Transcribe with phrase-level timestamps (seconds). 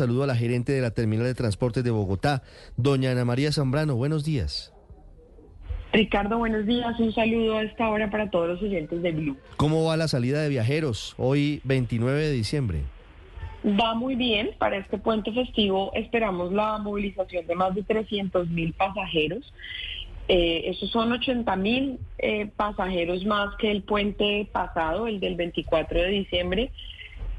[0.00, 2.42] Saludo a la gerente de la Terminal de Transportes de Bogotá,
[2.78, 3.96] doña Ana María Zambrano.
[3.96, 4.72] Buenos días.
[5.92, 6.98] Ricardo, buenos días.
[6.98, 9.36] Un saludo a esta hora para todos los oyentes de Blue.
[9.58, 12.80] ¿Cómo va la salida de viajeros hoy 29 de diciembre?
[13.62, 14.52] Va muy bien.
[14.56, 19.52] Para este puente festivo esperamos la movilización de más de 300 mil pasajeros.
[20.28, 26.00] Eh, esos son 80 mil eh, pasajeros más que el puente pasado, el del 24
[26.00, 26.72] de diciembre.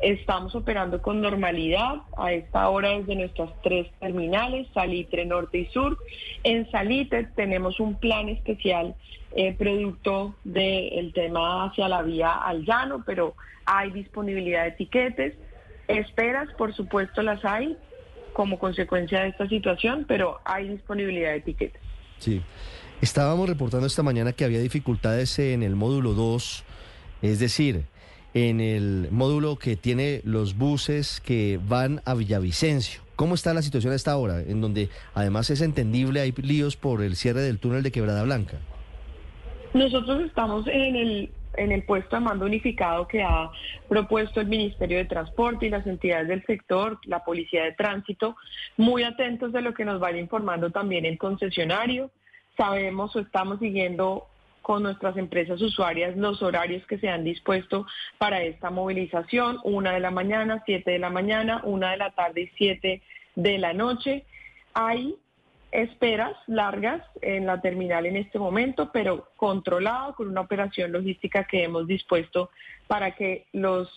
[0.00, 5.98] Estamos operando con normalidad a esta hora desde nuestras tres terminales, Salitre Norte y Sur.
[6.44, 8.94] En Salitre tenemos un plan especial
[9.34, 13.34] eh, producto del tema hacia la vía al llano, pero
[13.64, 15.34] hay disponibilidad de etiquetes.
[15.88, 17.76] Esperas, por supuesto, las hay
[18.32, 21.82] como consecuencia de esta situación, pero hay disponibilidad de etiquetes.
[22.18, 22.40] Sí.
[23.00, 26.64] Estábamos reportando esta mañana que había dificultades en el módulo 2,
[27.22, 27.84] es decir,
[28.34, 33.00] en el módulo que tiene los buses que van a Villavicencio.
[33.16, 34.40] ¿Cómo está la situación a esta hora?
[34.40, 38.58] En donde además es entendible, hay líos por el cierre del túnel de Quebrada Blanca.
[39.74, 43.50] Nosotros estamos en el, en el puesto de mando unificado que ha
[43.88, 48.36] propuesto el Ministerio de Transporte y las entidades del sector, la Policía de Tránsito,
[48.76, 52.10] muy atentos de lo que nos vaya informando también el concesionario.
[52.56, 54.28] Sabemos o estamos siguiendo
[54.62, 57.86] con nuestras empresas usuarias los horarios que se han dispuesto
[58.18, 62.42] para esta movilización, una de la mañana, siete de la mañana, una de la tarde
[62.42, 63.02] y siete
[63.34, 64.24] de la noche.
[64.74, 65.16] Hay
[65.70, 71.64] esperas largas en la terminal en este momento, pero controlado con una operación logística que
[71.64, 72.50] hemos dispuesto
[72.86, 73.88] para que los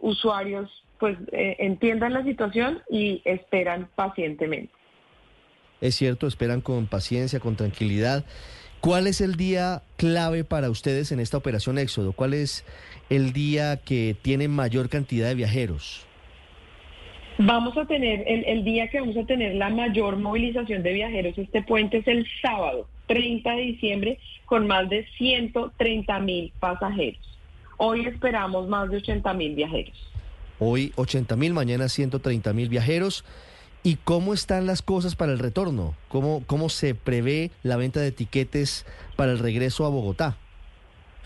[0.00, 4.72] usuarios pues eh, entiendan la situación y esperan pacientemente.
[5.80, 8.24] Es cierto, esperan con paciencia, con tranquilidad.
[8.80, 12.12] ¿Cuál es el día clave para ustedes en esta operación Éxodo?
[12.12, 12.64] ¿Cuál es
[13.10, 16.06] el día que tiene mayor cantidad de viajeros?
[17.38, 21.62] Vamos a tener, el, día que vamos a tener la mayor movilización de viajeros, este
[21.62, 27.38] puente es el sábado, 30 de diciembre, con más de 130 mil pasajeros.
[27.76, 29.94] Hoy esperamos más de 80 mil viajeros.
[30.58, 33.24] Hoy 80 mil, mañana 130 mil viajeros.
[33.82, 35.94] ¿Y cómo están las cosas para el retorno?
[36.08, 38.84] ¿Cómo, ¿Cómo se prevé la venta de etiquetes
[39.16, 40.36] para el regreso a Bogotá?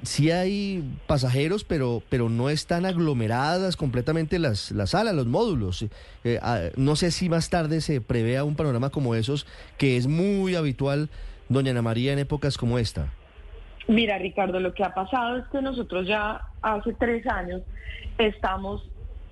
[0.00, 5.84] sí hay pasajeros, pero, pero no están aglomeradas completamente las, las salas, los módulos.
[6.24, 10.06] Eh, ah, no sé si más tarde se prevea un panorama como esos, que es
[10.06, 11.10] muy habitual,
[11.50, 13.12] doña Ana María, en épocas como esta.
[13.86, 17.60] Mira, Ricardo, lo que ha pasado es que nosotros ya hace tres años
[18.16, 18.88] estamos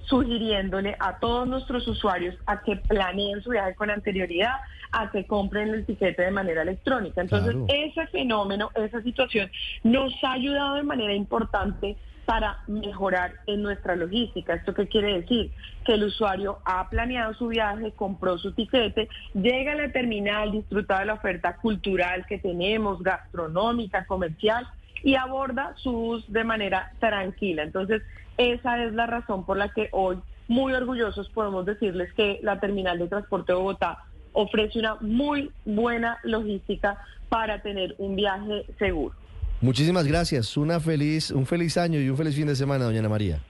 [0.07, 4.57] sugiriéndole a todos nuestros usuarios a que planeen su viaje con anterioridad,
[4.93, 7.21] a que compren el tiquete de manera electrónica.
[7.21, 9.51] Entonces, ese fenómeno, esa situación
[9.85, 14.55] nos ha ayudado de manera importante para mejorar en nuestra logística.
[14.55, 15.51] ¿Esto qué quiere decir?
[15.85, 21.01] Que el usuario ha planeado su viaje, compró su tiquete, llega a la terminal, disfruta
[21.01, 24.69] de la oferta cultural que tenemos, gastronómica, comercial,
[25.03, 27.63] y aborda su bus de manera tranquila.
[27.63, 28.03] Entonces,
[28.41, 30.17] esa es la razón por la que hoy,
[30.49, 36.19] muy orgullosos, podemos decirles que la Terminal de Transporte de Bogotá ofrece una muy buena
[36.23, 36.99] logística
[37.29, 39.15] para tener un viaje seguro.
[39.61, 40.57] Muchísimas gracias.
[40.57, 43.41] Una feliz, un feliz año y un feliz fin de semana, doña Ana María.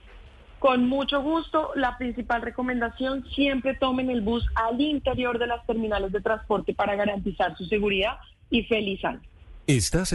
[0.59, 6.11] Con mucho gusto, la principal recomendación, siempre tomen el bus al interior de las terminales
[6.11, 8.17] de transporte para garantizar su seguridad
[8.49, 9.21] y feliz año.
[9.67, 10.11] Estás